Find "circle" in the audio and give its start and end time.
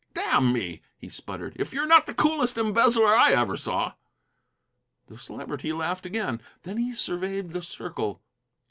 7.61-8.19